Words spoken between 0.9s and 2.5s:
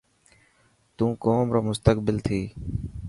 تون قوم رو مستقبل ٿيي.